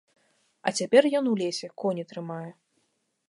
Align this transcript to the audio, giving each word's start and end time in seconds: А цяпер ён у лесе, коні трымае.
А 0.69 0.73
цяпер 0.79 1.03
ён 1.19 1.25
у 1.33 1.35
лесе, 1.43 1.67
коні 1.83 2.05
трымае. 2.13 2.51